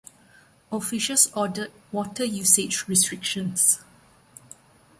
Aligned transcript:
Officials 0.71 1.31
ordered 1.35 1.71
water 1.91 2.25
usage 2.25 2.87
restrictions. 2.87 3.81